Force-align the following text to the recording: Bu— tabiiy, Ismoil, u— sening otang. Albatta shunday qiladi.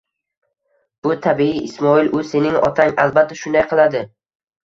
Bu— 1.07 1.11
tabiiy, 1.25 1.59
Ismoil, 1.67 2.09
u— 2.19 2.23
sening 2.31 2.57
otang. 2.71 2.97
Albatta 3.05 3.39
shunday 3.43 3.67
qiladi. 3.75 4.05